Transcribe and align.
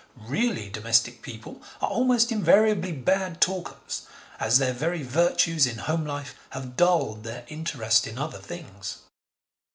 Really 0.17 0.67
domestic 0.71 1.21
people 1.21 1.61
are 1.79 1.87
almost 1.89 2.31
invariably 2.31 2.91
bad 2.91 3.39
talkers 3.39 4.07
as 4.39 4.57
their 4.57 4.73
very 4.73 5.03
virtues 5.03 5.67
in 5.67 5.77
home 5.77 6.07
life 6.07 6.33
have 6.53 6.75
dulled 6.75 7.23
their 7.23 7.45
interest 7.49 8.07
in 8.07 8.17
outer 8.17 8.39
things. 8.39 9.01